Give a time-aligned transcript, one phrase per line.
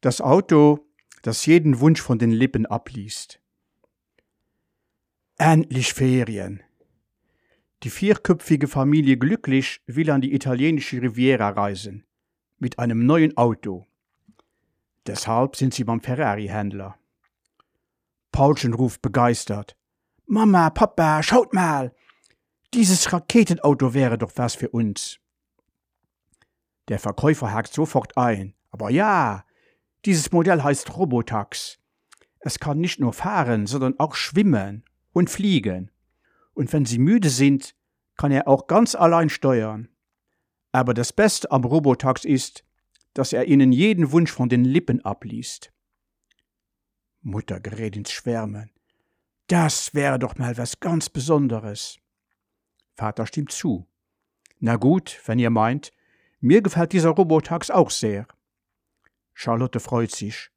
[0.00, 0.86] Das Auto,
[1.22, 3.40] das jeden Wunsch von den Lippen abliest.
[5.38, 6.62] Endlich Ferien.
[7.82, 12.04] Die vierköpfige Familie glücklich will an die italienische Riviera reisen.
[12.58, 13.86] Mit einem neuen Auto.
[15.06, 16.98] Deshalb sind sie beim Ferrari-Händler.
[18.32, 19.76] Paulchen ruft begeistert.
[20.26, 21.94] Mama, Papa, schaut mal!
[22.74, 25.20] Dieses Raketenauto wäre doch was für uns.
[26.88, 28.54] Der Verkäufer hakt sofort ein.
[28.70, 29.45] Aber ja,
[30.06, 31.78] dieses Modell heißt Robotax.
[32.38, 35.90] Es kann nicht nur fahren, sondern auch schwimmen und fliegen.
[36.54, 37.74] Und wenn Sie müde sind,
[38.16, 39.88] kann er auch ganz allein steuern.
[40.72, 42.64] Aber das Beste am Robotax ist,
[43.14, 45.72] dass er Ihnen jeden Wunsch von den Lippen abliest.
[47.20, 48.70] Mutter gerät ins Schwärmen.
[49.48, 51.98] Das wäre doch mal was ganz Besonderes.
[52.94, 53.86] Vater stimmt zu.
[54.58, 55.92] Na gut, wenn ihr meint,
[56.40, 58.26] mir gefällt dieser Robotax auch sehr.
[59.38, 60.50] Charlotte freut sich.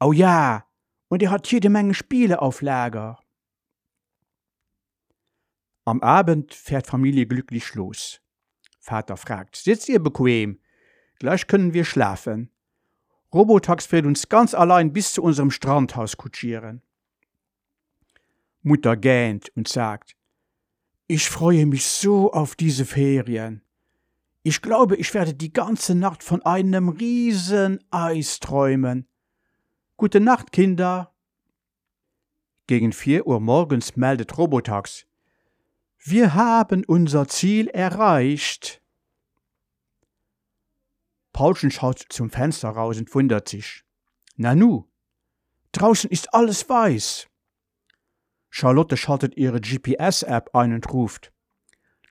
[0.00, 0.68] Oh ja,
[1.08, 3.18] und er hat jede Menge Spiele auf Lager.
[5.86, 8.20] Am Abend fährt Familie glücklich los.
[8.80, 10.60] Vater fragt, sitzt ihr bequem?
[11.18, 12.52] Gleich können wir schlafen.
[13.32, 16.82] Robotax wird uns ganz allein bis zu unserem Strandhaus kutschieren.
[18.60, 20.16] Mutter gähnt und sagt,
[21.06, 23.62] ich freue mich so auf diese Ferien.
[24.42, 29.08] Ich glaube, ich werde die ganze Nacht von einem riesen Eis träumen.
[29.96, 31.12] Gute Nacht, Kinder.
[32.66, 35.06] Gegen vier Uhr morgens meldet Robotax.
[35.98, 38.80] Wir haben unser Ziel erreicht.
[41.32, 43.84] Paulchen schaut zum Fenster raus und wundert sich.
[44.36, 44.84] Nanu,
[45.72, 47.28] draußen ist alles weiß.
[48.50, 51.32] Charlotte schaltet ihre GPS-App ein und ruft.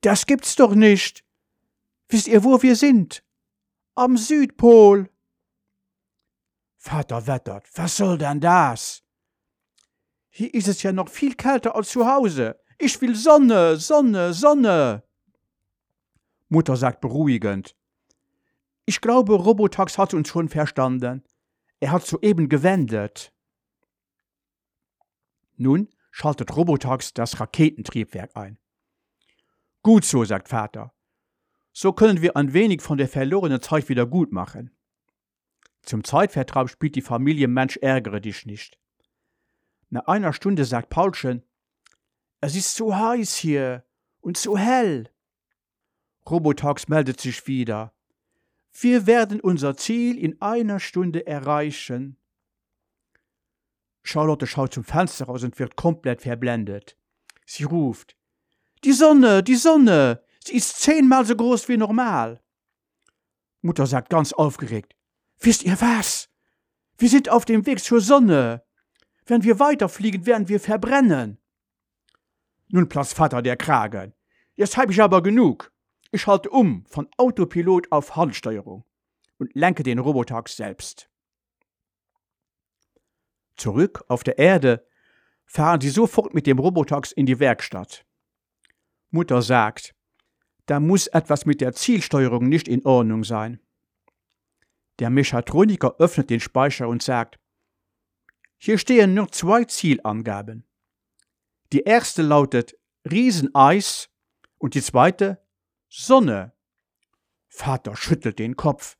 [0.00, 1.24] Das gibt's doch nicht.
[2.10, 3.22] Wisst ihr, wo wir sind?
[3.94, 5.08] Am Südpol.
[6.76, 9.04] Vater wettert, was soll denn das?
[10.28, 12.58] Hier ist es ja noch viel kälter als zu Hause.
[12.78, 15.04] Ich will Sonne, Sonne, Sonne.
[16.48, 17.76] Mutter sagt beruhigend.
[18.86, 21.22] Ich glaube, Robotax hat uns schon verstanden.
[21.78, 23.32] Er hat soeben gewendet.
[25.56, 28.58] Nun schaltet Robotax das Raketentriebwerk ein.
[29.82, 30.92] Gut so, sagt Vater.
[31.72, 34.70] So können wir ein wenig von der verlorenen Zeit wieder gut machen.
[35.82, 38.78] Zum Zeitvertreib spielt die Familie Mensch ärgere dich nicht.
[39.88, 41.42] Nach einer Stunde sagt Paulchen,
[42.40, 43.84] es ist so heiß hier
[44.20, 45.10] und so hell.
[46.28, 47.92] Robotax meldet sich wieder.
[48.72, 52.16] Wir werden unser Ziel in einer Stunde erreichen.
[54.02, 56.96] Charlotte schaut zum Fenster raus und wird komplett verblendet.
[57.44, 58.16] Sie ruft,
[58.84, 62.40] die Sonne, die Sonne, Sie ist zehnmal so groß wie normal.
[63.62, 64.94] Mutter sagt ganz aufgeregt.
[65.38, 66.28] Wisst ihr was?
[66.98, 68.64] Wir sind auf dem Weg zur Sonne.
[69.26, 71.38] Wenn wir weiterfliegen, werden wir verbrennen.
[72.68, 74.14] Nun platzt Vater der Kragen.
[74.54, 75.72] Jetzt hab ich aber genug.
[76.10, 78.84] Ich halte um von Autopilot auf Handsteuerung
[79.38, 81.08] und lenke den Robotax selbst.
[83.56, 84.86] Zurück auf der Erde
[85.46, 88.04] fahren sie sofort mit dem Robotax in die Werkstatt.
[89.10, 89.94] Mutter sagt,
[90.70, 93.58] da muss etwas mit der Zielsteuerung nicht in Ordnung sein.
[95.00, 97.40] Der Mechatroniker öffnet den Speicher und sagt,
[98.56, 100.64] hier stehen nur zwei Zielangaben.
[101.72, 102.78] Die erste lautet
[103.10, 104.10] Rieseneis
[104.58, 105.44] und die zweite
[105.88, 106.52] Sonne.
[107.48, 108.96] Vater schüttelt den Kopf.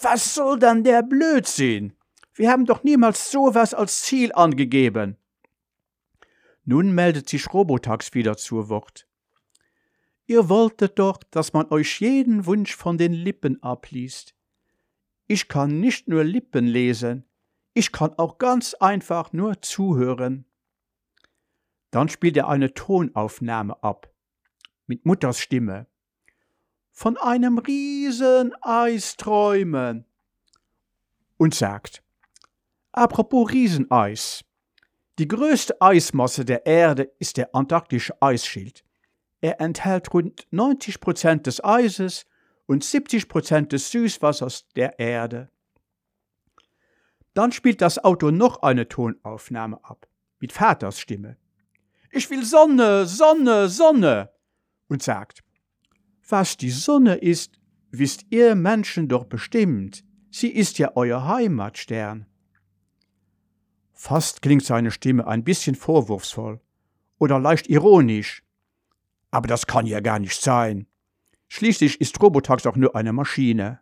[0.00, 1.92] Was soll dann der Blödsinn?
[2.32, 5.18] Wir haben doch niemals sowas als Ziel angegeben.
[6.64, 9.06] Nun meldet sich Robotax wieder zu Wort.
[10.26, 14.34] Ihr wolltet doch, dass man euch jeden Wunsch von den Lippen abliest.
[15.26, 17.24] Ich kann nicht nur Lippen lesen,
[17.74, 20.46] ich kann auch ganz einfach nur zuhören.
[21.90, 24.12] Dann spielt er eine Tonaufnahme ab,
[24.86, 25.86] mit Mutters Stimme.
[26.92, 30.06] Von einem riesen Eis träumen.
[31.36, 32.04] Und sagt,
[32.92, 34.44] apropos Rieseneis,
[35.18, 38.84] die größte Eismasse der Erde ist der antarktische Eisschild.
[39.44, 42.24] Er enthält rund 90 Prozent des Eises
[42.64, 45.50] und 70 Prozent des Süßwassers der Erde.
[47.34, 50.08] Dann spielt das Auto noch eine Tonaufnahme ab,
[50.40, 51.36] mit Vaters Stimme.
[52.10, 54.30] Ich will Sonne, Sonne, Sonne!
[54.88, 55.44] und sagt,
[56.26, 60.04] was die Sonne ist, wisst ihr Menschen doch bestimmt.
[60.30, 62.24] Sie ist ja euer Heimatstern.
[63.92, 66.62] Fast klingt seine Stimme ein bisschen vorwurfsvoll
[67.18, 68.43] oder leicht ironisch,
[69.34, 70.86] aber das kann ja gar nicht sein.
[71.48, 73.80] Schließlich ist Robotax auch nur eine Maschine.